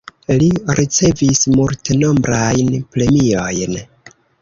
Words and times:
Li 0.35 0.45
ricevis 0.79 1.43
multenombrajn 1.59 2.75
premiojn. 2.97 3.83